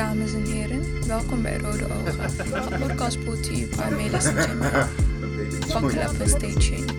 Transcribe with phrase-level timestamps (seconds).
[0.00, 1.06] dames en heren.
[1.06, 2.20] Welkom bij Rode Ogen.
[2.72, 4.88] Een podcast brought to you by Melis en Jamila.
[5.80, 6.92] Buckle up and stay tuned.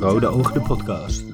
[0.00, 1.24] Rode Ogen, de podcast.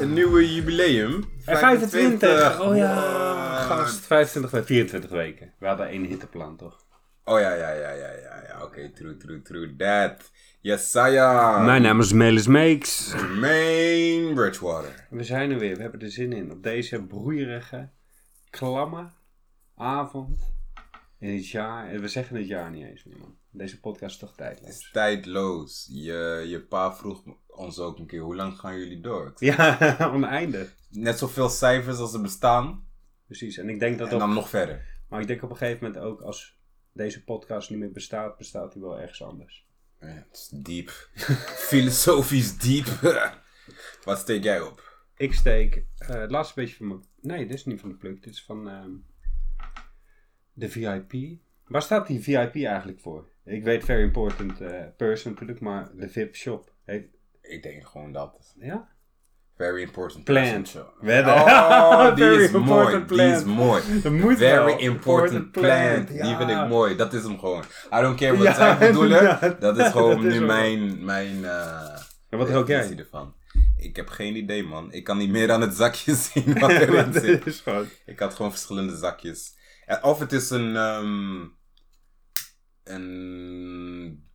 [0.00, 1.24] Een nieuwe jubileum.
[1.44, 2.60] En 25!
[2.60, 4.00] Oh ja, gast.
[4.00, 5.52] 25, we- 24 weken.
[5.58, 6.84] We hadden één hitteplan, toch?
[7.24, 8.42] Oh ja, ja, ja, ja, ja.
[8.48, 8.62] ja.
[8.62, 9.76] Oké, true, true, true.
[9.76, 10.30] That.
[10.62, 11.58] Yes, Saya.
[11.64, 13.14] Mijn naam is Melis Meeks.
[13.40, 15.06] Main Bridgewater.
[15.10, 16.52] We zijn er weer, we hebben er zin in.
[16.52, 17.88] Op deze broeierige,
[18.50, 19.10] klamme
[19.76, 20.52] avond
[21.18, 21.88] in het jaar.
[21.88, 23.36] En We zeggen het jaar niet eens meer, man.
[23.50, 24.90] Deze podcast is toch tijdloos.
[24.92, 25.88] Tijdloos.
[25.92, 29.32] Je, je pa vroeg ons ook een keer, hoe lang gaan jullie door?
[29.38, 29.78] Ja,
[30.14, 30.76] oneindig.
[30.90, 32.88] Net zoveel cijfers als er bestaan.
[33.26, 35.02] Precies, en ik denk dat En op, dan nog verder.
[35.08, 36.58] maar ik denk op een gegeven moment ook als
[36.92, 39.68] deze podcast niet meer bestaat, bestaat hij wel ergens anders.
[40.00, 40.88] Het is diep.
[41.68, 42.86] Filosofisch diep.
[44.04, 45.02] Wat steek jij op?
[45.16, 47.04] Ik steek eh, het laatste beetje van mijn.
[47.20, 48.22] Nee, dit is niet van de pluk.
[48.22, 48.90] Dit is van ehm,
[50.52, 51.38] de VIP.
[51.66, 53.28] Waar staat die VIP eigenlijk voor?
[53.44, 56.74] Ik weet very important eh, person natuurlijk, maar de VIP shop.
[56.84, 57.08] Heeft,
[57.40, 58.54] Ik denk gewoon dat.
[58.58, 58.88] ja?
[59.60, 60.86] Very important show.
[61.00, 61.34] Wedden.
[61.34, 63.04] Oh, die is mooi.
[63.06, 63.82] Die is mooi.
[64.10, 64.78] Moet Very wel.
[64.78, 66.08] important plant.
[66.08, 66.96] Die vind ik mooi.
[66.96, 67.62] Dat is hem gewoon.
[67.94, 69.56] I don't care wat Ja, zij bedoelen.
[69.60, 72.96] Dat is gewoon Dat is nu mijn, mijn eh En wat jij?
[72.98, 73.34] ervan.
[73.76, 74.92] Ik heb geen idee, man.
[74.92, 77.46] Ik kan niet meer aan het zakje zien wat erin Dat zit.
[77.46, 77.86] is gewoon.
[78.06, 79.54] Ik had gewoon verschillende zakjes.
[80.02, 81.40] Of het is een, ehm,
[82.84, 84.28] een,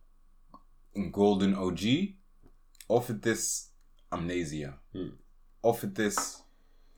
[0.92, 1.80] een Golden OG.
[2.86, 3.64] Of het is
[4.08, 4.80] Amnesia.
[4.96, 5.16] Hmm.
[5.60, 6.44] Of het is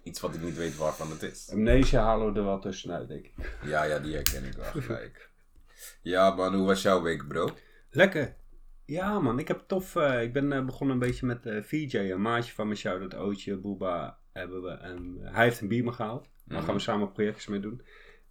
[0.03, 1.51] iets wat ik niet weet waarvan het is.
[1.53, 3.35] Amnesia halen we er wel tussenuit, denk ik.
[3.63, 5.31] Ja, ja, die herken ik wel gelijk.
[6.03, 7.51] Ja, man, hoe was jouw week, bro?
[7.91, 8.37] Lekker.
[8.85, 9.97] Ja, man, ik heb tof.
[9.97, 13.01] eh, ik ben eh, begonnen een beetje met eh VJ, een maatje van mijn show,
[13.01, 14.71] dat Ootje, Booba, hebben we.
[14.71, 16.29] En hij heeft een beamer gehaald.
[16.45, 17.83] Daar gaan we samen projectjes mee doen.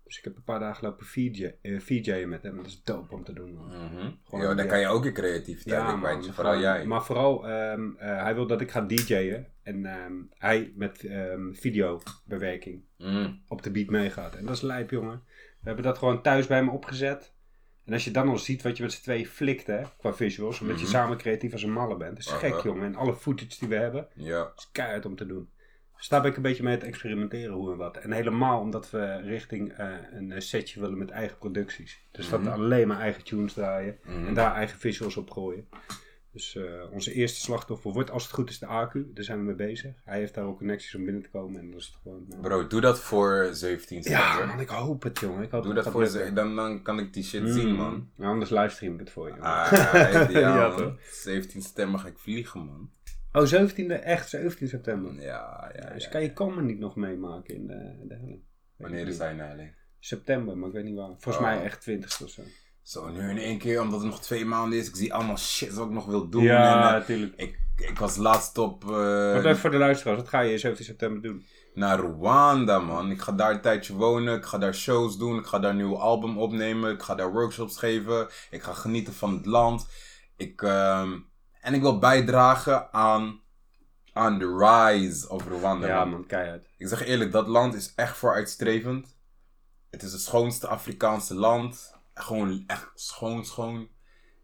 [0.07, 2.55] Dus ik heb een paar dagen lopen VJ, eh, VJ'en met hem.
[2.57, 3.67] Dat is dope om te doen, man.
[3.67, 4.11] Mhm.
[4.23, 4.65] Gewoon, Ja, ja.
[4.65, 6.25] kan je ook je creativiteit in kwijt.
[6.25, 6.85] Vooral gewoon- jij.
[6.85, 9.47] Maar vooral, ehm, eh, hij wil dat ik ga DJ'en.
[9.63, 13.41] En ehm, hij met ehm, videobewerking Mm.
[13.47, 14.35] op de beat meegaat.
[14.35, 15.23] En dat is lijp, jongen.
[15.59, 17.35] We hebben dat gewoon thuis bij me opgezet.
[17.85, 20.59] En als je dan al ziet wat je met z'n tweeën flikt, hè, qua visuals,
[20.61, 20.91] omdat je Mhm.
[20.91, 22.09] samen creatief als een malle bent.
[22.15, 22.83] Dat is gek, jongen.
[22.85, 24.51] En alle footage die we hebben, Ja.
[24.57, 25.49] is keihard om te doen.
[25.97, 27.97] Dus daar ben ik een beetje mee het experimenteren, hoe en wat.
[27.97, 31.99] En helemaal omdat we richting eh, een eh, setje willen met eigen producties.
[32.11, 33.97] Dus dat we alleen maar eigen tunes draaien.
[34.03, 34.27] Mhm.
[34.27, 35.67] En daar eigen visuals op gooien.
[36.31, 39.13] Dus eh, onze eerste slachtoffer wordt als het goed is de AQ.
[39.13, 39.95] Daar zijn we mee bezig.
[40.05, 41.59] Hij heeft daar ook connecties om binnen te komen.
[41.59, 42.41] En dat is het gewoon...
[42.41, 44.47] Bro, doe dat voor 17 ja, september.
[44.47, 45.43] man, ik hoop het, jongen.
[45.43, 47.93] Ik hoop Doe dat voor ze, dan, dan kan ik die shit zien, man.
[47.93, 48.09] Mm.
[48.15, 49.39] Nou, anders livestream ik het voor je.
[49.39, 50.77] Ah, ja, Ja, man.
[50.77, 50.93] toch?
[51.11, 52.89] 17 september ga ik vliegen, man.
[53.31, 55.21] Oh, 17e, echt 17 september.
[55.21, 58.41] Ja, ja, dus kan je komen niet nog meemaken in de, de helling.
[58.77, 59.71] Wanneer is hij nou?
[59.99, 61.07] September, maar ik weet niet waar.
[61.19, 61.41] Volgens Oh.
[61.41, 62.41] mij echt 20 of zo.
[62.81, 64.87] Zo, nu in één keer, omdat het nog twee maanden is.
[64.87, 66.43] Ik zie allemaal shit wat ik nog wil doen.
[66.43, 67.33] Ja, En, eh, natuurlijk.
[67.35, 70.85] ik, ik was laatst op eh, Wat even voor de luisteraars, wat ga je 17
[70.85, 71.45] september doen?
[71.73, 73.11] naar Rwanda, man.
[73.11, 74.37] Ik ga daar een tijdje wonen.
[74.37, 75.37] Ik ga daar shows doen.
[75.39, 76.93] Ik ga daar een nieuw album opnemen.
[76.93, 78.27] Ik ga daar workshops geven.
[78.49, 79.87] Ik ga genieten van het land.
[80.37, 81.17] Ik, ehm,
[81.67, 83.39] en ik wil bijdragen aan,
[84.13, 85.87] aan de rise of Rwanda.
[85.87, 86.09] Ja, man.
[86.09, 86.67] man, keihard.
[86.77, 89.15] Ik zeg eerlijk, dat land is echt vooruitstrevend.
[89.89, 91.95] Het is het schoonste Afrikaanse land.
[92.13, 93.87] Gewoon echt schoon, schoon.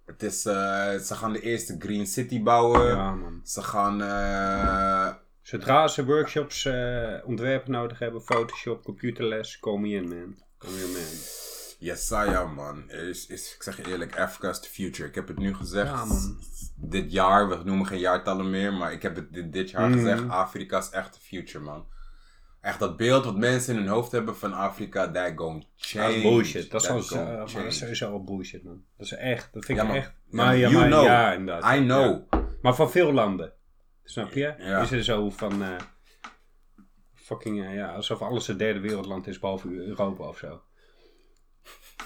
[0.05, 2.87] Het is, eh, ze gaan de eerste Green City bouwen.
[2.87, 3.41] Ja, man.
[3.43, 4.01] Ze gaan.
[4.01, 10.37] eh, Zodra ze workshops, eh, ontwerpen nodig hebben, Photoshop, computerles, kom je in, man.
[10.57, 11.01] Kom je in, man.
[11.79, 12.89] Jesaja, man.
[12.89, 15.07] Is, is, ik zeg je eerlijk, Africa is the future.
[15.07, 15.89] Ik heb het nu gezegd.
[15.91, 16.39] Ja, man.
[16.85, 19.97] Dit jaar, we noemen geen jaartallen meer, maar ik heb het dit, dit jaar Mhm.
[19.97, 20.29] gezegd.
[20.29, 21.85] Afrika is echt the future, man.
[22.61, 26.07] Echt dat beeld wat mensen in hun hoofd hebben van Afrika, that going change.
[26.07, 26.71] Dat is bullshit.
[26.71, 27.65] Dat is, maar dat change.
[27.65, 28.83] is sowieso al bullshit, man.
[28.97, 30.07] Dat is echt, dat vind Ja, ik echt.
[30.07, 31.03] Ja, Maar, ja, you maar, know.
[31.03, 31.75] ja, inderdaad.
[31.75, 32.21] I know.
[32.31, 32.41] Ja.
[32.61, 33.53] Maar van veel landen.
[34.03, 34.53] Snap je?
[34.57, 34.81] Ja.
[34.81, 35.69] Is er zo van, eh,
[37.13, 40.61] fucking, eh, ja, alsof alles een derde wereldland is, behalve Europa of zo.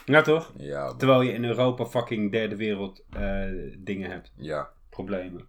[0.05, 0.53] Ja, toch?
[0.57, 4.31] Ja, Terwijl je in Europa fucking derde wereld eh, dingen hebt.
[4.35, 4.75] ja.
[4.89, 5.47] Problemen.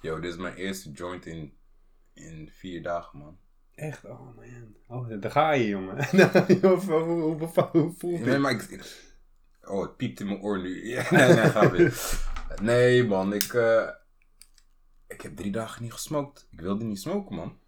[0.00, 1.56] Yo, dit is mijn eerste joint in,
[2.14, 3.38] in vier dagen, man.
[3.74, 4.04] Echt?
[4.04, 4.74] Oh man.
[4.86, 5.96] Oh, daar ga je, jongen.
[6.60, 8.92] hoe, hoe, hoe, hoe, hoe voelt Nee, maar ik...
[9.62, 10.86] Oh, het piept in mijn oor nu.
[10.94, 12.18] Ja, nee, nee, ga weer.
[12.62, 13.52] Nee, man, ik...
[13.54, 13.88] eh,
[15.08, 16.48] ik heb drie dagen niet gesmoked.
[16.50, 17.58] Ik wilde niet smoken, man.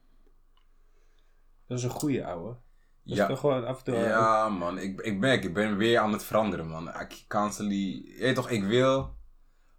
[1.67, 2.57] Dat is een goeie, ouwe.
[3.05, 3.35] Dat Ja.
[3.37, 3.95] gewoon af en toe...
[3.95, 4.79] Ja, man.
[4.79, 6.89] Ik, ik merk, ik ben weer aan het veranderen, man.
[6.89, 7.77] Ik constantly...
[7.77, 9.15] Je weet toch, ik wil...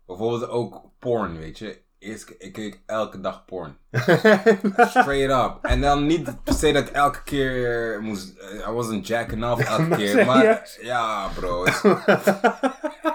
[0.06, 1.82] Bijvoorbeeld ook porn, weet je.
[2.00, 3.78] Eerst, ik keek elke dag porn.
[4.90, 5.58] Straight up.
[5.62, 8.34] En dan niet per se dat elke keer moest...
[8.68, 10.26] I wasn't jacking off elke keer.
[10.26, 11.66] Maar ja, bro.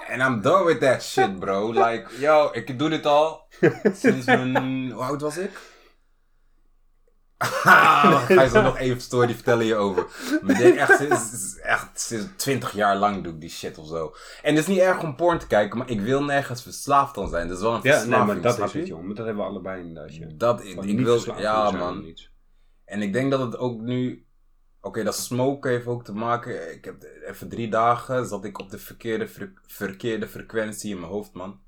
[0.08, 1.72] En I'm done with that shit, bro.
[1.72, 3.46] Like, yo, ik doe dit al
[3.93, 4.90] sinds mijn...
[4.90, 5.68] Hoe oud was ik?
[7.38, 10.06] Ga je zo nog even story vertellen hierover.
[10.43, 14.14] Maar dit echt, sinds, echt sinds 20 jaar lang doe ik die shit of zo.
[14.43, 17.29] En het is niet erg om porn te kijken, maar ik wil nergens verslaafd aan
[17.29, 17.49] zijn.
[17.49, 18.79] Dat is wel een Ja, verslaving, nee, maar dat is je?
[18.79, 19.14] het, jongen.
[19.14, 20.14] Dat hebben we allebei inderdaad.
[20.17, 20.26] ja.
[20.35, 22.14] Dat, ik, ik wil, ja man.
[22.85, 24.26] En ik denk dat het ook nu.
[24.81, 26.73] Oké, dat smoke heeft ook te maken.
[26.75, 26.96] Ik heb
[27.26, 31.61] even drie dagen zat ik op de verkeerde, fre- verkeerde frequentie in mijn hoofd, man.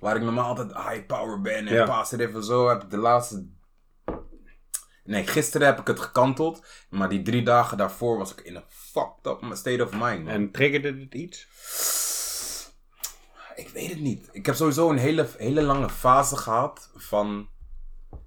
[0.00, 1.98] Waar ik normaal altijd high power ben en Ja.
[2.00, 2.68] positive en zo.
[2.68, 3.46] Heb ik de laatste.
[5.06, 6.64] Nee, gisteren heb ik het gekanteld.
[6.88, 10.32] Maar die drie dagen daarvoor was ik in een fucked up state of mind, man.
[10.32, 11.46] En triggerde dit iets?
[13.54, 14.28] Ik weet het niet.
[14.32, 17.48] Ik heb sowieso een hele, hele lange fase gehad van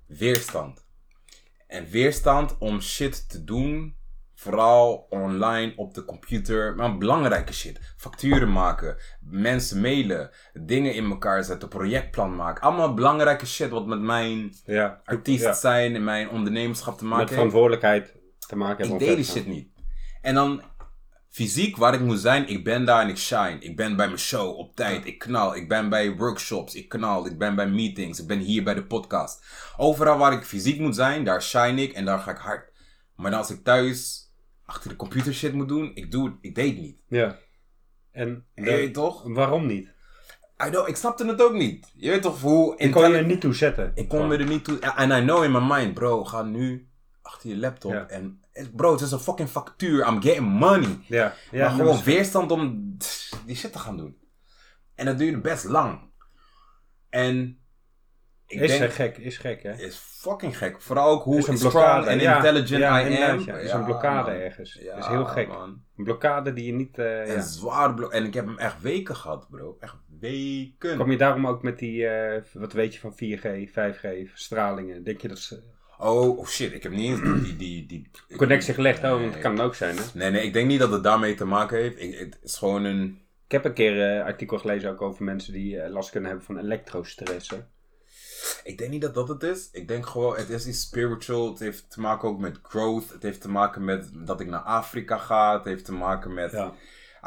[0.06, 0.86] weerstand.
[1.68, 3.96] En weerstand om shit te doen,
[4.40, 7.94] vooral online op de computer, maar belangrijke shit.
[7.98, 12.64] Facturen maken, mensen mailen, dingen in elkaar zetten, projectplan maken.
[12.64, 15.02] Allemaal belangrijke shit wat met mijn Ja.
[15.06, 15.54] artiest Ja.
[15.54, 17.42] zijn en mijn ondernemerschap te maken Met heeft.
[17.42, 18.16] verantwoordelijkheid
[18.48, 19.00] te maken hebben.
[19.02, 19.68] Ik deed die shit niet.
[20.22, 20.62] En dan
[21.30, 23.58] fysiek waar ik moet zijn, ik ben daar en ik shine.
[23.60, 25.56] Ik ben bij mijn show op tijd, ik knal.
[25.56, 27.26] Ik ben bij workshops, ik knal.
[27.26, 29.46] Ik ben bij meetings, ik ben hier bij de podcast.
[29.78, 32.72] Overal waar ik fysiek moet zijn, daar shine ik en daar ga ik hard.
[33.16, 34.28] Maar dan als ik thuis
[34.70, 36.98] achter de computer shit moet doen, ik doe het, ik deed het niet.
[37.08, 37.38] Ja.
[38.12, 39.24] En Je weet toch?
[39.24, 39.88] waarom niet?
[40.66, 41.92] I know, ik snapte het ook niet.
[41.96, 42.78] Je weet toch hoe...
[42.78, 43.92] Ik kon je er niet toe zetten.
[43.96, 44.80] Ik kon me er niet toe...
[44.80, 46.90] En I know in my mind, bro, ga nu
[47.22, 48.08] achter je laptop Ja.
[48.08, 48.42] en...
[48.76, 50.08] Bro, het is een fucking factuur.
[50.08, 50.98] I'm getting money.
[51.08, 51.34] Ja.
[51.52, 52.96] ja maar gewoon weerstand om
[53.46, 54.18] die shit te gaan doen.
[54.96, 56.00] En dat duurde best lang.
[57.10, 57.59] En
[58.50, 59.72] ik Is denk, gek, is gek hè?
[59.74, 60.82] is fucking gek.
[60.82, 62.08] Vooral ook hoe is een blokkade.
[62.10, 63.40] en ja, intelligent ja, I am.
[63.46, 63.58] Ja.
[63.58, 64.40] is een blokkade man.
[64.40, 64.80] ergens.
[64.82, 65.48] Ja, is heel gek.
[65.48, 65.82] man.
[65.98, 66.98] Een blokkade die je niet...
[66.98, 67.42] eh, En ja.
[67.42, 68.12] zwaar blok.
[68.12, 69.78] En ik heb hem echt weken gehad, bro.
[69.80, 70.98] Echt weken.
[70.98, 75.04] Kom je daarom ook met die, eh, wat weet je van 4G, 5G, stralingen?
[75.04, 75.64] Denk je dat ze
[76.02, 77.56] Oh, oh shit, ik heb niet eens die...
[77.56, 79.04] die, die connectie gelegd?
[79.04, 80.04] Oh, want dat kan ook zijn hè?
[80.14, 82.02] Nee, nee, ik denk niet dat het daarmee te maken heeft.
[82.02, 83.22] Ik, het is gewoon een...
[83.46, 86.48] Ik heb een keer een artikel gelezen ook over mensen die eh, last kunnen hebben
[86.48, 87.52] van elektrostress.
[88.64, 89.70] Ik denk niet dat dat het is.
[89.72, 91.50] Ik denk gewoon, het is iets spiritual.
[91.50, 93.10] Het heeft te maken ook met growth.
[93.12, 95.54] Het heeft te maken met dat ik naar Afrika ga.
[95.58, 96.52] Het heeft te maken met...
[96.52, 96.74] Ja.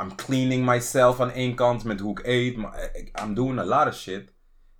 [0.00, 2.56] I'm cleaning myself aan één kant met hoe ik eet.
[2.56, 4.32] Maar ik, I'm doing a lot of shit.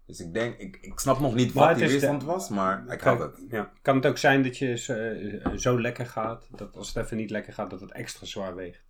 [0.06, 3.00] Dus ik denk, ik, ik snap nog niet Maar wat die weerstand was, maar ik
[3.00, 3.44] had het.
[3.48, 3.72] Ja.
[3.82, 7.16] Kan het ook zijn dat je zo, eh, zo lekker gaat, dat als het even
[7.16, 8.84] niet lekker gaat, dat het extra zwaar weegt?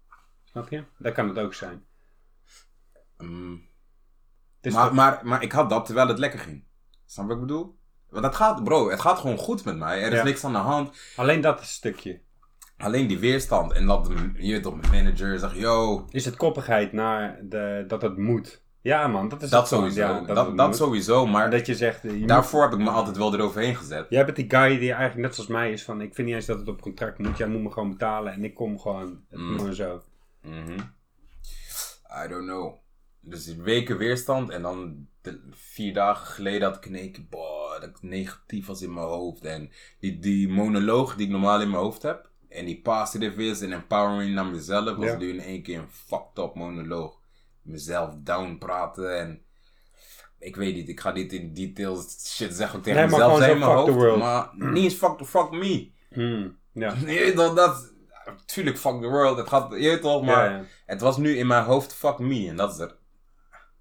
[0.45, 0.85] Snap je?
[0.99, 1.85] Dat kan het ook zijn.
[3.19, 3.63] Mm.
[4.61, 6.65] Is maar, toch- maar, maar ik had dat terwijl het lekker ging.
[7.13, 7.79] Snap wat ik bedoel?
[8.11, 10.03] Want dat gaat, bro, het gaat gewoon goed met mij.
[10.03, 10.25] Er is Ja.
[10.25, 10.99] niks aan de hand.
[11.17, 12.21] Alleen dat stukje.
[12.77, 13.73] Alleen die weerstand.
[13.73, 18.17] En dat je toch, mijn manager zegt, yo, Is het koppigheid naar de, dat het
[18.17, 18.63] moet?
[18.81, 20.01] Ja man, dat is dat sowieso.
[20.01, 21.27] Ja, dat dat, sowieso.
[21.27, 24.07] Maar dat je zegt, moet- daarvoor heb ik me altijd wel eroverheen gezet.
[24.09, 26.47] Jij bent die guy die eigenlijk net zoals mij is van, ik vind niet eens
[26.47, 27.37] dat het op contract moet.
[27.39, 29.25] Jij moet me gewoon betalen en ik kom gewoon.
[29.31, 29.57] Het Mm.
[29.59, 30.03] gewoon zo.
[30.43, 30.79] Mhm.
[32.25, 32.75] I don't know.
[33.21, 37.81] Dus weken weerstand en dan de- vier dagen geleden had ik in één keer, boah,
[37.81, 39.45] dat ik negatief was in mijn hoofd.
[39.45, 39.71] En
[40.01, 43.73] die, die monoloog die ik normaal in mijn hoofd heb, en die positive is en
[43.73, 45.17] empowering naar mezelf, was Ja.
[45.17, 47.21] nu in één keer een fucked up monoloog.
[47.63, 49.43] Mezelf down praten en
[50.39, 53.59] ik weet niet, ik ga niet in details shit zeggen tegen Nee, maar mezelf in
[53.59, 54.17] mijn hoofd.
[54.19, 55.91] Maar niet eens fuck, the, fuck me.
[56.13, 56.95] Hmm, Ja.
[57.05, 57.93] Nee, dat, dat,
[58.47, 59.37] tuurlijk fuck the world.
[59.39, 60.65] Het gaat, je toch, maar Ja, ja.
[60.87, 62.49] het was nu in mijn hoofd fuck me.
[62.49, 62.97] En dat is er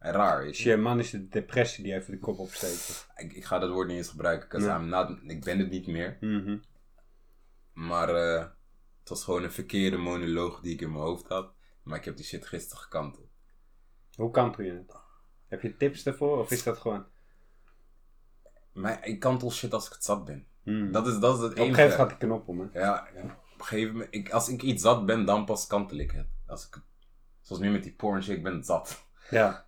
[0.01, 0.45] raar.
[0.45, 0.69] Is je.
[0.69, 3.07] je manische depressie die even de kop opsteekt.
[3.15, 4.89] Ik, ik ga dat woord niet eens gebruiken.
[4.89, 6.17] not, ik ben het niet meer.
[6.19, 6.57] Mhm.
[7.73, 8.45] Maar eh,
[8.99, 11.53] het was gewoon een verkeerde monoloog die ik in mijn hoofd had.
[11.83, 13.29] Maar ik heb die shit gisteren gekanteld.
[14.15, 14.95] Hoe kantel je het?
[15.47, 17.05] Heb je tips daarvoor of is dat gewoon...
[18.73, 20.47] Maar ik kantel shit als ik het zat ben.
[20.63, 20.91] Hmm.
[20.91, 21.75] Dat is, dat is het Op een enige.
[21.81, 22.79] gegeven moment gaat die knop om, hè?
[22.79, 23.21] Ja, ja.
[23.53, 24.13] op een gegeven moment.
[24.13, 26.27] Ik, als ik iets zat ben, dan pas kantel ik het.
[26.47, 26.81] Als ik,
[27.41, 29.05] zoals nu met die porn shit, ik ben zat.
[29.29, 29.65] Ja.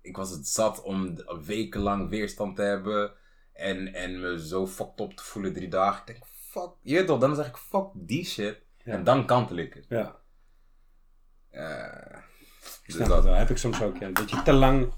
[0.00, 1.16] Ik was het zat om
[1.46, 3.12] wekenlang weerstand te hebben.
[3.52, 6.00] En, en me zo fucked op te voelen drie dagen.
[6.00, 8.58] Ik denk, fuck, je weet toch, dan zeg ik, fuck die shit.
[8.84, 8.92] Ja.
[8.92, 9.86] En dan kantel ik het.
[9.88, 10.16] Ja.
[11.50, 12.18] Eh,
[12.60, 13.34] Ik dus snap dat- het wel.
[13.34, 14.08] Heb ik soms ook, ja.
[14.10, 14.92] Dat je te lang,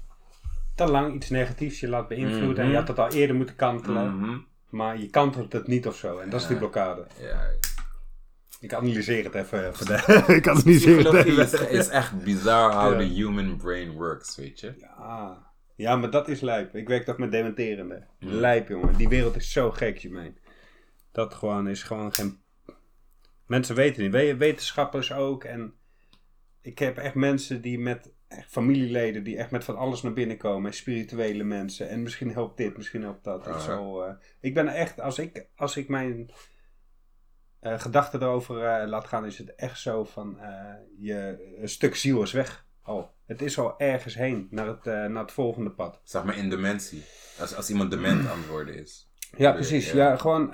[0.75, 2.63] te lang iets negatiefs je laat beïnvloeden.
[2.63, 4.17] En je had het al eerder moeten kantelen.
[4.19, 4.37] Mhm.
[4.69, 6.17] Maar je kantelt het niet of zo.
[6.19, 7.07] En dat is die blokkade.
[7.19, 7.47] Ja,
[8.63, 10.23] Ik analyseer het even voor de...
[10.35, 12.97] ik analyseer psychologie is, is echt bizar how Ja.
[12.97, 14.73] the human brain works, weet je.
[14.77, 15.51] Ja.
[15.75, 16.75] Ja, maar dat is lijp.
[16.75, 18.07] Ik werk toch met dementerende.
[18.19, 18.97] Lijp, jongen.
[18.97, 20.37] Die wereld is zo gek, je meen.
[21.11, 22.39] Dat gewoon is gewoon geen...
[23.47, 24.11] Mensen weten niet.
[24.11, 25.43] We- Wetenschappers ook.
[25.43, 25.73] En
[26.61, 28.11] ik heb echt mensen die met...
[28.27, 30.71] Echt familieleden die echt met van alles naar binnen komen.
[30.71, 31.89] En spirituele mensen.
[31.89, 33.45] En misschien helpt dit, misschien helpt dat.
[33.45, 34.99] Het zo, eh, ik ben echt...
[35.01, 36.29] Als ik, als ik mijn
[37.63, 39.25] eh, gedachten erover eh, laat gaan...
[39.25, 40.39] Is het echt zo van...
[40.39, 42.65] eh, je, een stuk ziel is weg.
[42.85, 44.47] Oh, het is al ergens heen.
[44.51, 46.01] Naar het, naar het volgende pad.
[46.03, 47.03] Zeg maar in dementie.
[47.39, 49.11] Als, als iemand dement aan het worden is.
[49.37, 49.91] Ja, precies.
[49.91, 49.97] ja.
[50.09, 50.53] Ja, gewoon,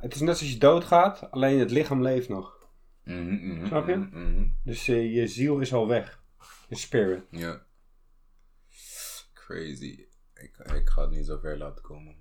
[0.00, 2.68] het is net als je doodgaat, alleen het lichaam leeft nog.
[3.04, 3.96] Mhm, Snap je?
[3.96, 4.46] mhm, mhm.
[4.64, 6.22] Dus je ziel is al weg.
[6.68, 7.22] Je spirit.
[7.30, 7.62] Ja.
[9.34, 10.06] Crazy.
[10.34, 12.16] Ik, ik ga het niet zo ver laten komen.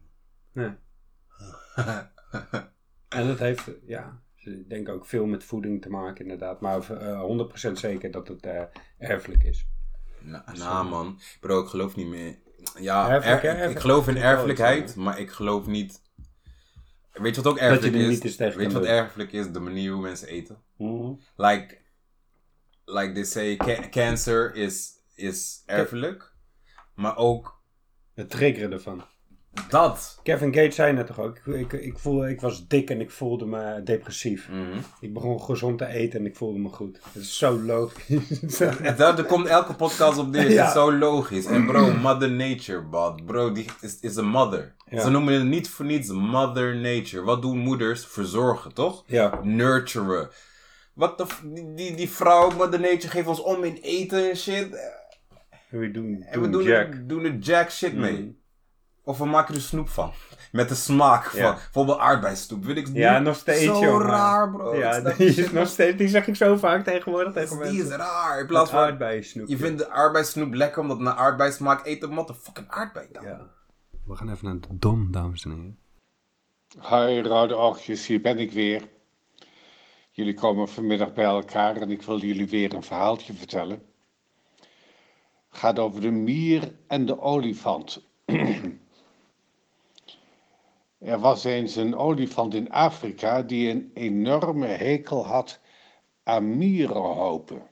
[0.51, 0.71] Nee.
[3.13, 6.61] En dat heeft, eh, ja, ik denk ook veel met voeding te maken inderdaad.
[6.61, 8.61] Maar eh 100% zeker dat het eh,
[8.97, 9.67] erfelijk is.
[10.19, 12.35] Na, nou man, bro, ik geloof niet meer.
[12.79, 16.01] Ja, Erfelijk, er- ik, geloof in erfelijkheid, maar ik geloof niet.
[17.11, 18.07] Weet je wat ook er erfelijk is?
[18.07, 19.51] niet Weet je wat erfelijk is?
[19.51, 20.61] De manier hoe mensen eten.
[20.77, 21.13] Mhm.
[21.35, 21.77] Like,
[22.85, 26.33] like they say, ca- cancer is, is erfelijk,
[26.95, 27.61] maar ook
[28.13, 29.03] Het triggeren ervan.
[29.69, 30.19] Dat.
[30.23, 33.11] Kevin Gates zei net toch ook, ik, ik, ik, voelde, ik was dik en ik
[33.11, 34.49] voelde me depressief.
[34.49, 34.77] Mhm.
[34.99, 36.99] Ik begon gezond te eten en ik voelde me goed.
[37.13, 38.59] Het is zo logisch.
[38.81, 40.41] En dat, er komt elke podcast op neer.
[40.41, 40.67] Het Ja.
[40.67, 41.45] is zo logisch.
[41.45, 43.15] En bro, Mother Nature, bro.
[43.25, 44.75] Bro, die is, is een mother.
[44.89, 45.01] Ja.
[45.01, 47.23] Ze noemen het niet voor niets Mother Nature.
[47.23, 48.05] Wat doen moeders?
[48.05, 49.03] Verzorgen, toch?
[49.07, 49.39] ja.
[49.43, 50.29] Nurturen.
[50.93, 51.25] Wat de,
[51.75, 54.67] die, die, vrouw, Mother Nature, geeft ons om in eten en shit.
[55.69, 57.09] En we doen, En we doen doen, Jack.
[57.09, 58.21] Doen er jack shit mee.
[58.21, 58.41] Mm.
[59.03, 60.11] Of we maken er snoep van.
[60.51, 61.39] Met de smaak van.
[61.39, 61.53] Ja.
[61.53, 62.63] Bijvoorbeeld aardbeissnoep.
[62.65, 64.05] Weet ik Ja, nog steeds, Zo jongen.
[64.05, 64.75] raar, bro.
[64.75, 67.97] Ja, die, is nog steeds, die zeg ik zo vaak tegenwoordig tegen Die is mensen.
[67.97, 68.39] raar.
[68.39, 68.79] In plaats van...
[68.79, 69.47] aardbeiensnoep.
[69.47, 71.87] Je vindt de aardbeissnoep lekker omdat het naar aardbei smaakt.
[71.87, 73.23] Eet een motherfucking aardbei dan.
[73.23, 73.39] Ja.
[74.05, 75.77] We gaan even naar de Dom, dames en heren.
[76.77, 78.89] Hoi, rode oogjes, hier ben ik weer.
[80.11, 83.81] Jullie komen vanmiddag bij elkaar en ik wil jullie weer een verhaaltje vertellen.
[85.49, 88.01] Het gaat over de mier en de olifant.
[91.03, 95.59] er was eens een olifant in Afrika die een enorme hekel had
[96.23, 97.67] aan mierenhopen.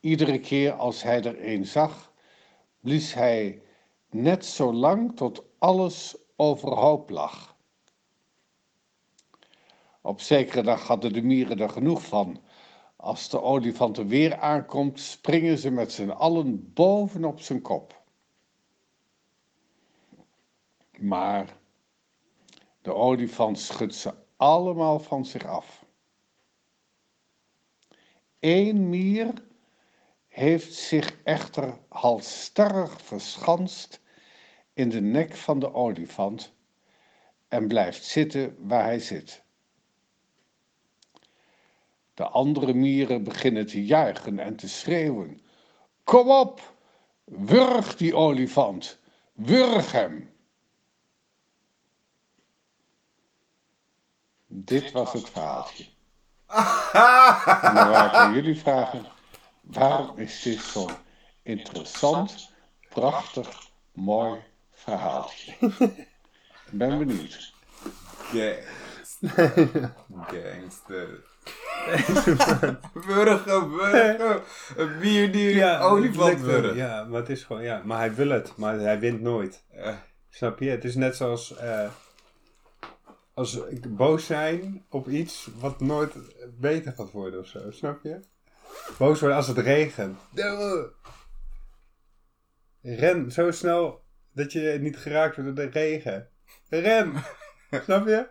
[0.00, 2.12] Iedere keer als hij er een zag,
[2.80, 3.62] blies hij
[4.10, 7.56] net zo lang tot alles overhoop lag.
[10.00, 12.40] Op zekere dag hadden de mieren er genoeg van.
[12.96, 18.02] Als de olifant er weer aankomt, springen ze met z'n allen bovenop zijn kop.
[20.98, 21.56] Maar
[22.82, 25.84] de olifant schudt ze allemaal van zich af.
[28.40, 29.32] Eén mier
[30.28, 34.00] heeft zich echter halstarrig verschanst
[34.72, 36.52] in de nek van de olifant
[37.48, 39.42] en blijft zitten waar hij zit.
[42.14, 45.40] De andere mieren beginnen te juichen en te schreeuwen.
[46.04, 46.74] Kom op,
[47.24, 48.98] wurg die olifant,
[49.32, 50.30] wurg hem.
[54.64, 55.84] Dit was het verhaaltje.
[57.62, 59.06] En dan wou ik aan jullie vragen,
[59.60, 60.90] waarom is dit zo'n
[61.42, 62.52] interessant,
[62.88, 63.48] prachtig,
[63.92, 64.40] mooi
[64.72, 65.54] verhaaltje?
[66.70, 67.52] Ik ben benieuwd.
[70.26, 71.24] Gangster.
[71.88, 72.80] Gangster.
[72.92, 74.42] Wurgen, wurgen.
[74.76, 76.74] Een bier die een olifant.
[76.74, 79.64] Ja, maar het is gewoon, ja, maar hij wil het, maar hij wint nooit.
[79.70, 79.94] Eh,
[80.30, 80.70] Snap je?
[80.70, 81.88] Het is net zoals eh,
[83.38, 86.14] als ik boos zijn op iets wat nooit
[86.58, 87.70] beter gaat worden of zo.
[87.70, 88.20] Snap je?
[88.98, 90.18] Boos worden als het regent.
[92.80, 96.30] Ren zo snel dat je niet geraakt wordt door de regen.
[96.68, 97.12] Ren!
[97.84, 98.30] Snap je?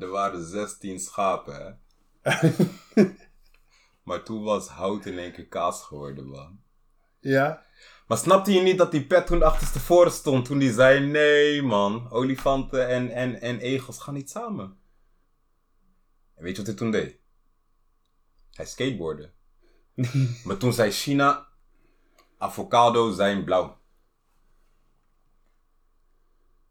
[0.00, 1.78] Er waren 16 schapen,
[2.22, 2.50] hè.
[4.04, 6.60] maar toen was hout in één keer kaas geworden, man.
[7.20, 7.65] Ja.
[8.06, 12.10] Maar snapte je niet dat die pet toen achterstevoren stond toen die zei: Nee, man,
[12.10, 14.78] olifanten en, en, en egels gaan niet samen.
[16.34, 17.18] En weet je wat hij toen deed?
[18.52, 19.32] Hij skateboardde.
[20.44, 21.48] maar toen zei China:
[22.38, 23.78] Avocado zijn blauw.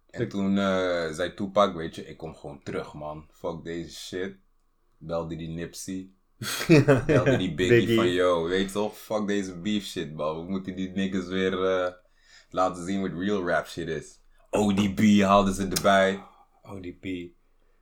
[0.09, 3.27] En toen eh, zei Tupac: Weet je, ik kom gewoon terug, man.
[3.31, 4.37] Fuck deze shit.
[4.97, 6.13] Belde die Nipsey.
[7.05, 7.95] Belde die Biggie, Biggie.
[7.95, 8.97] van yo, weet toch?
[8.97, 10.45] Fuck deze beef shit, man.
[10.45, 11.91] We moeten die niggas weer eh,
[12.49, 14.19] laten zien wat real rap shit is.
[14.49, 16.23] ODB haalden ze erbij.
[16.61, 17.05] ODP.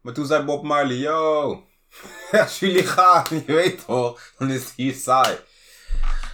[0.02, 1.64] Maar toen zei Bob Marley, yo,
[2.32, 5.38] als jullie gaan, je weet toch, dan is het hier saai.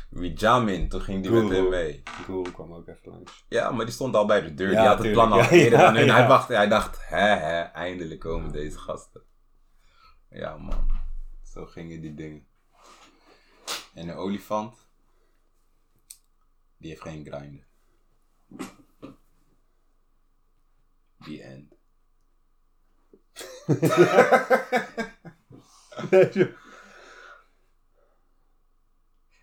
[0.09, 2.03] Wie Jamin, toen ging die met hem mee.
[2.25, 3.45] Guru kwam ook even langs.
[3.49, 4.71] Ja, maar die stond al bij de deur.
[4.71, 5.37] Ja, die had het plan al.
[5.37, 6.09] Ja, eerder ja, hun.
[6.09, 6.27] Hij, ja.
[6.27, 9.21] wacht, hij dacht, hè hè, eindelijk komen deze gasten.
[10.29, 10.89] Ja man,
[11.53, 12.47] zo gingen die dingen.
[13.93, 14.75] En de olifant,
[16.77, 17.67] die heeft geen grinder.
[21.23, 21.77] The end.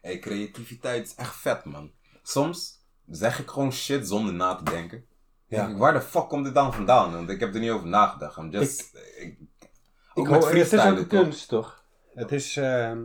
[0.07, 1.93] Hey, creativiteit is echt vet, man.
[2.23, 5.07] Soms zeg ik gewoon shit zonder na te denken.
[5.47, 5.57] Ja.
[5.57, 7.13] Denk ik, Waar de fuck komt dit dan vandaan?
[7.13, 8.37] Want ik heb er niet over nagedacht.
[8.37, 9.39] I'm just, ik,
[10.15, 11.85] Ik hoor, het is ook een kunst, toch?
[12.17, 13.03] Het is, ehm,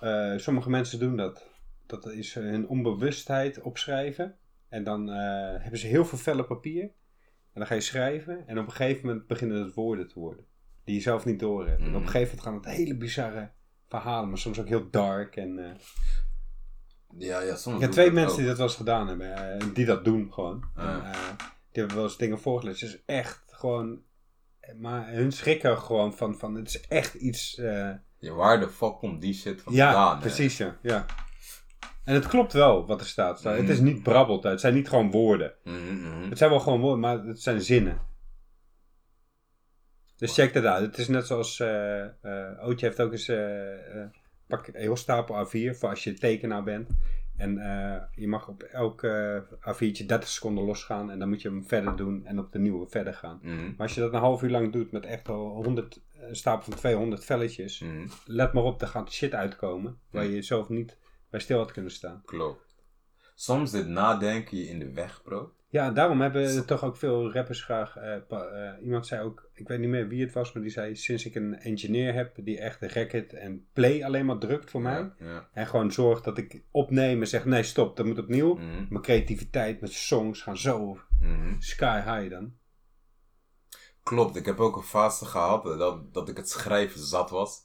[0.00, 1.46] eh, sommige mensen doen dat.
[1.86, 4.36] Dat is hun onbewustheid opschrijven.
[4.68, 5.16] En dan eh,
[5.62, 6.82] hebben ze heel veel vellen papier.
[6.82, 8.46] En dan ga je schrijven.
[8.46, 10.44] En op een gegeven moment beginnen het woorden te worden.
[10.84, 11.80] Die je zelf niet door hebt.
[11.80, 12.06] En op een Mm.
[12.06, 13.50] gegeven moment gaan het hele bizarre
[13.88, 14.28] verhalen.
[14.28, 15.36] Maar soms ook heel dark.
[15.36, 15.70] En, eh,
[17.18, 18.36] Ja, ja, soms ik heb twee mensen ook.
[18.38, 19.36] die dat wel eens gedaan hebben.
[19.60, 20.64] eh, die dat doen gewoon.
[20.76, 22.86] En, eh, die hebben wel eens dingen voorgelezen.
[22.86, 24.02] Het is echt gewoon...
[24.78, 27.56] Maar hun schrikken gewoon van, van het is echt iets...
[27.58, 27.90] eh,
[28.24, 29.92] Ja, waar de fuck komt die shit vandaan?
[29.92, 30.76] ja, precies, ja.
[30.82, 31.06] ja.
[32.04, 33.44] En het klopt wel wat er staat.
[33.44, 33.54] Mhm.
[33.56, 34.52] Het is niet brabbeltijd.
[34.52, 35.52] Het zijn niet gewoon woorden.
[35.64, 36.28] Mhm, mhm.
[36.28, 37.98] Het zijn wel gewoon woorden, maar het zijn zinnen.
[40.16, 40.86] Dus check dat uit.
[40.86, 41.60] Het is net zoals...
[41.60, 42.04] eh,
[42.60, 43.28] Ootje heeft ook eens...
[43.28, 44.04] eh,
[44.46, 46.88] pak een heel stapel A4 voor als je tekenaar bent.
[47.36, 47.52] En
[48.14, 49.36] je mag op elk eh,
[49.70, 51.10] A4'tje 30 seconden losgaan.
[51.10, 53.38] En dan moet je hem verder doen en op de nieuwe verder gaan.
[53.42, 56.36] Mhm, Maar als je dat een half uur lang doet met echt al 100, een
[56.36, 58.06] stapel van 200 velletjes mhm.
[58.24, 60.96] let maar op, er gaat shit uitkomen waar je zelf niet
[61.30, 62.22] bij stil had kunnen staan.
[62.24, 62.74] Klopt.
[63.34, 65.52] Soms zit nadenken je in de weg, bro.
[65.74, 67.96] Ja, daarom hebben er toch ook veel rappers graag.
[67.96, 70.96] eh, eh, iemand zei ook, ik weet niet meer wie het was, maar die zei:
[70.96, 74.82] Sinds ik een engineer heb die echt de record en play alleen maar drukt voor
[74.82, 75.00] mij.
[75.00, 75.48] Ja, ja.
[75.52, 78.54] En gewoon zorgt dat ik opneem en zeg: Nee, stop, dat moet opnieuw.
[78.54, 81.54] Mhm, Mijn creativiteit met songs gaan zo mhm.
[81.58, 82.52] sky high dan.
[84.04, 87.58] Klopt, ik heb ook een fase gehad eh, dat, dat ik het schrijven zat was.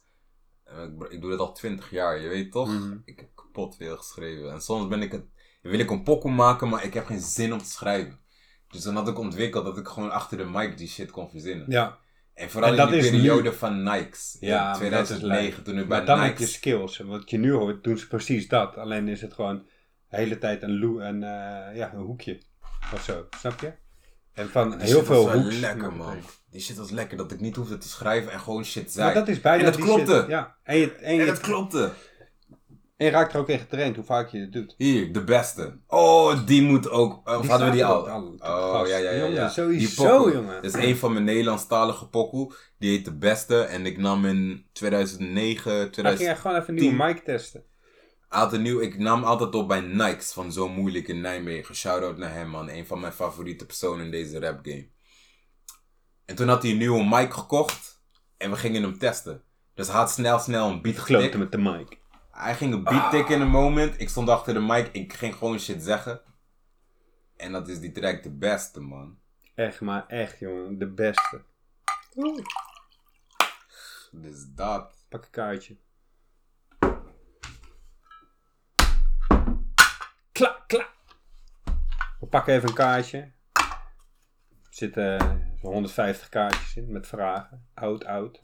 [0.64, 2.68] En Ik, ik doe dit al twintig jaar, je weet toch?
[2.68, 2.96] Mhm.
[3.04, 4.52] Ik heb kapot veel geschreven.
[4.52, 5.24] En soms ben ik het,
[5.62, 8.18] wil ik een pokoe maken, maar ik heb geen zin om te schrijven.
[8.68, 11.66] Dus dan had ik ontwikkeld dat ik gewoon achter de mic die shit kon verzinnen.
[11.70, 11.98] Ja,
[12.34, 14.36] En vooral En in dat die is periode nu- van Nikes.
[14.40, 17.00] Ja, in maar dat is 2009 toen ik bij maar dan heb je skills.
[17.00, 18.76] En wat je nu hoort, doen ze precies dat.
[18.76, 19.66] Alleen is het gewoon
[20.08, 22.42] de hele tijd een, loe, een, eh, ja, een hoekje
[22.94, 23.26] of zo.
[23.38, 23.72] Snap je?
[24.32, 25.58] En van heel veel hoeks.
[25.58, 26.16] lekker man.
[26.50, 29.04] Die shit was lekker dat ik niet hoefde te schrijven en gewoon shit zei.
[29.04, 30.14] Maar dat is bijna en dat die klopte.
[30.20, 30.28] shit.
[30.28, 30.56] Ja.
[30.62, 31.92] En je, en, je, En dat klopte.
[32.96, 34.74] en je raakt er ook in getraind hoe vaak je het doet.
[34.78, 35.78] Hier, de beste.
[35.86, 37.28] Oh, die moet ook.
[37.28, 38.00] Of Die hadden we die al?
[38.38, 38.90] Oh, Gast.
[38.90, 39.16] ja, ja, ja.
[39.18, 39.48] Jongen, ja.
[39.48, 40.32] sowieso, Die pokoe.
[40.32, 40.62] jongen.
[40.62, 42.54] Dat is een van mijn Nederlandstalige pokoe.
[42.78, 43.60] Die heet de beste.
[43.60, 46.28] En ik nam in 2009, Dan ging 2010.
[46.28, 47.64] je gewoon even een nieuwe mic testen.
[48.28, 48.80] Altijd nieuw.
[48.80, 51.74] Ik nam altijd op bij Nikes van Zo Moeilijk in Nijmegen.
[51.74, 52.68] Shout-out naar hem, man.
[52.70, 54.88] Een van mijn favoriete personen in deze rap game.
[56.30, 58.02] En toen had hij een nieuwe mic gekocht.
[58.36, 59.42] En we gingen hem testen.
[59.74, 61.36] Dus hij had snel, snel een beat getikt.
[61.36, 61.98] Met de mic.
[62.30, 64.00] Hij ging een beat tikken in een moment.
[64.00, 64.88] Ik stond achter de mic.
[64.92, 66.20] Ik ging gewoon shit zeggen.
[67.36, 69.18] En dat is die track de beste, man.
[69.54, 70.78] Echt, maar echt, jongen.
[70.78, 71.44] De beste.
[74.10, 75.04] Dus dat.
[75.08, 75.76] Pak een kaartje.
[80.32, 80.86] Kla, kla.
[82.20, 83.32] We pakken even een kaartje.
[84.70, 87.66] Zitten zo'n 150 kaartjes in met vragen.
[87.74, 88.40] Oud, oud.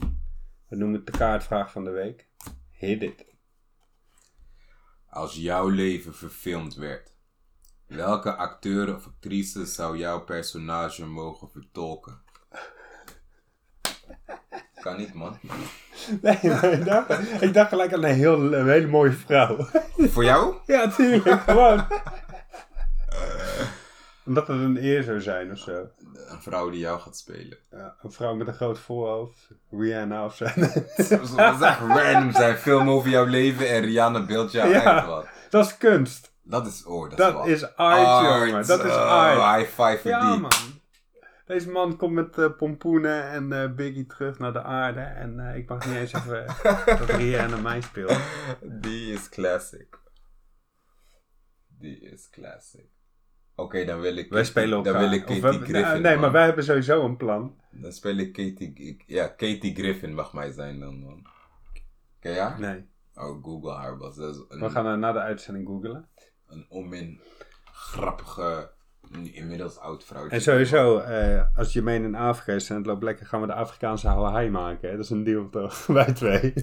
[0.68, 2.28] We noemen het de kaartvraag van de week.
[2.70, 3.24] Hit it.
[5.10, 7.12] Als jouw leven verfilmd werd,
[7.86, 12.24] welke acteur of actrice zou jouw personage mogen vertolken?
[14.80, 15.38] Kan niet, man.
[16.22, 19.56] Nee, nee, ik, dacht, ik dacht gelijk aan een, heel, een hele mooie vrouw.
[20.14, 20.56] Voor jou?
[20.66, 21.40] ja, tuurlijk.
[21.40, 21.86] Gewoon.
[24.26, 25.88] Omdat het een eer zou zijn of zo.
[26.28, 27.58] Een vrouw die jou gaat spelen.
[27.70, 29.48] Ja, een vrouw met een groot voorhoofd.
[29.70, 30.44] Rihanna of zo.
[30.96, 32.56] Dat zou echt random zijn.
[32.56, 34.96] Film over jouw leven en Rihanna beeldt jou Ja.
[34.96, 35.26] echt wat.
[35.50, 36.34] dat is kunst.
[36.42, 38.66] Dat is, oh, dat, Dat is is art, jongen.
[38.66, 39.56] Dat is Oh, art.
[39.58, 40.40] high five voor Ja, die.
[40.40, 40.50] man.
[41.46, 45.00] Deze man komt met eh, pompoenen en eh, Biggie terug naar de aarde.
[45.00, 46.46] En eh, ik mag niet eens even
[46.98, 48.18] dat Rihanna mij speelt.
[48.62, 49.98] Die is classic.
[51.78, 52.86] Die is classic.
[53.56, 54.30] Oké, dan wil ik...
[54.30, 54.92] Wij spelen elkaar.
[54.92, 55.80] Dan wil ik Katie we- Griffin.
[55.80, 56.20] nou, nee, man.
[56.20, 57.56] maar wij hebben sowieso een plan.
[57.70, 58.72] Dan speel ik Katie...
[58.74, 61.26] ik- Ja, Katie Griffin mag mij zijn dan, man.
[62.20, 62.60] Ken je haar?
[62.60, 64.16] Nee, Oh, Google haar, was.
[64.16, 66.08] Dat is een, we gaan na de uitzending googlen.
[66.48, 67.20] een onmin
[67.72, 68.70] grappige,
[69.32, 70.30] inmiddels oud vrouwtje.
[70.36, 73.46] En sowieso, eh, als je mee in Afrika is en het loopt lekker, gaan we
[73.46, 74.88] de Afrikaanse Hawaii maken.
[74.90, 74.96] Hè?
[74.96, 75.86] Dat is een deal toch?
[75.86, 76.52] Wij twee.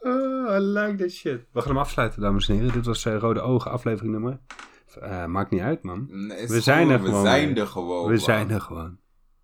[0.00, 1.40] Oh, I like that shit.
[1.52, 2.72] We gaan hem afsluiten, dames en heren.
[2.72, 4.40] Dit was eh, Rode Ogen, aflevering nummer.
[5.00, 6.06] Eh, maakt niet uit, man.
[6.26, 7.58] Nee, We zijn er We gewoon zijn weer.
[7.58, 8.02] er gewoon.
[8.04, 8.18] We man.
[8.20, 8.98] zijn er gewoon.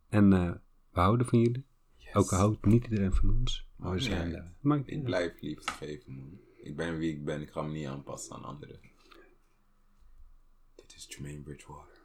[0.09, 0.51] En eh,
[0.91, 1.67] we houden van jullie.
[2.13, 3.69] Ook houdt niet iedereen van ons.
[3.77, 4.53] Maar we zijn er.
[4.61, 6.39] Maakt Ik blijf liefde geven, man.
[6.63, 7.41] Ik ben wie ik ben.
[7.43, 8.81] Ik ga me niet aanpassen aan anderen.
[10.75, 11.96] Dit is Jermaine Bridgewater.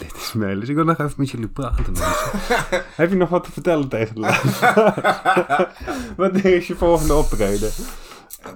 [0.00, 0.68] Dit is Melis.
[0.68, 2.30] Ik wil nog even met jullie praten, mensen.
[3.00, 5.72] Heb je nog wat te vertellen tegen de luisteraar?
[6.16, 7.70] Wanneer is je volgende optreden?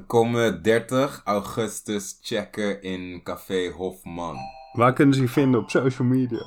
[0.06, 4.36] Komen 30 augustus checken in Café Hofman.
[4.72, 6.42] Waar kunnen ze je vinden op social media?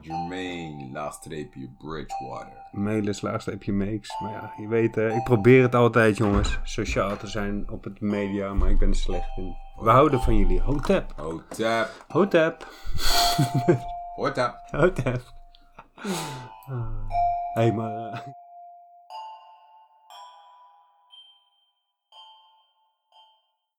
[0.00, 2.68] Jermaine, laagstreepje Bridgewater.
[2.72, 4.20] Melis, laagstreepje makes.
[4.20, 6.58] Maar ja, je weet, hè, ik probeer het altijd, jongens.
[6.62, 9.56] Sociaal te zijn op het media, maar ik ben er slecht in.
[9.80, 10.60] We houden van jullie.
[10.60, 11.12] Hotep.
[11.16, 12.04] Hotep.
[12.08, 12.66] Hotep.
[14.20, 14.54] Hotep.
[14.70, 15.22] Hotep.
[16.02, 16.12] Hé,
[17.54, 18.12] hey, maar...
[18.12, 18.18] eh,